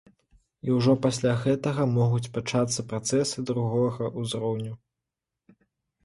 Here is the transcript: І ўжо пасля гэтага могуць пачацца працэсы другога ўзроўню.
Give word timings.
І 0.67 0.71
ўжо 0.75 0.93
пасля 1.05 1.33
гэтага 1.41 1.83
могуць 1.97 2.29
пачацца 2.37 2.85
працэсы 2.93 3.43
другога 3.51 4.09
ўзроўню. 4.23 4.71